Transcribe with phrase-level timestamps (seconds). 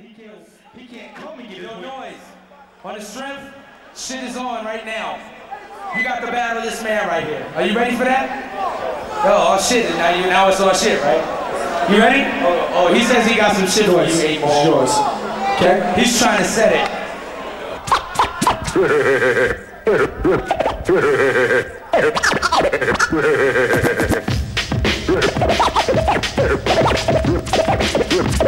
[0.00, 0.32] He can't,
[0.76, 2.14] he can't come and get no noise.
[2.84, 3.52] On the strength,
[3.96, 5.18] shit is on right now.
[5.96, 7.44] You got the battle this man right here.
[7.56, 8.54] Are you ready for that?
[9.24, 9.90] Oh, oh, shit.
[9.96, 11.90] Now, you, now it's all shit, right?
[11.90, 12.22] You ready?
[12.44, 14.64] Oh, oh he says he got some shit for you, eight ball.
[14.64, 14.92] yours.
[15.56, 15.94] Okay?
[15.96, 16.88] He's trying to set it.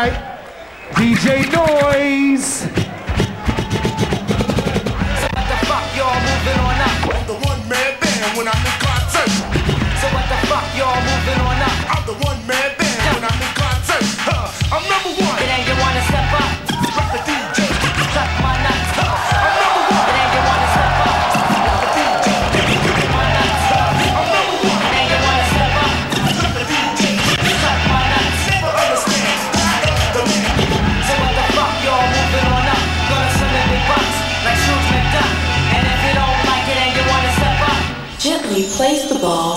[0.00, 0.40] right,
[0.92, 2.66] DJ Noise.
[7.26, 9.59] The one man band when I'm in concert.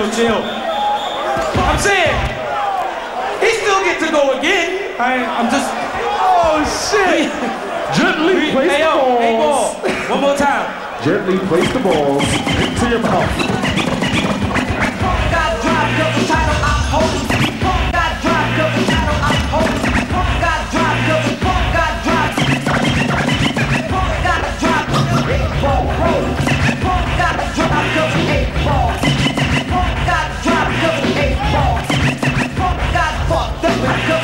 [0.00, 0.42] chill, chill.
[1.60, 2.16] I'm saying,
[3.40, 4.96] he still get to go again.
[4.98, 5.68] I, I'm just.
[6.22, 7.28] Oh shit!
[7.96, 9.76] Gently place hey, the yo, balls.
[9.84, 10.16] Hey, ball.
[10.16, 11.04] One more time.
[11.04, 13.49] Gently place the balls into your mouth.
[33.82, 34.19] Let's go!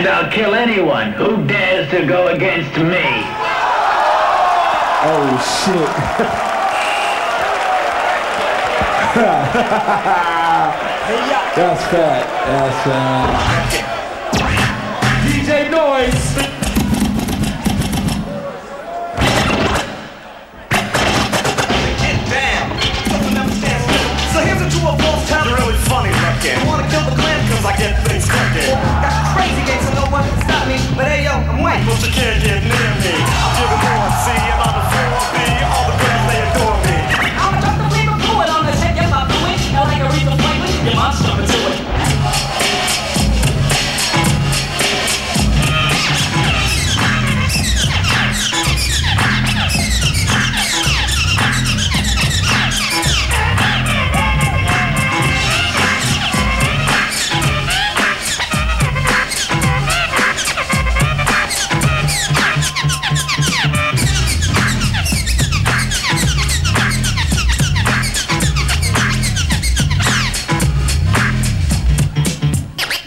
[0.00, 3.04] and I'll kill anyone who dares to go against me.
[5.04, 5.90] Oh, shit.
[11.54, 12.24] That's fat.
[12.46, 13.90] That's fat.
[15.26, 16.59] DJ Noise.